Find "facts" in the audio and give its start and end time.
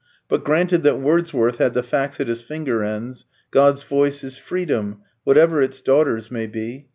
1.83-2.19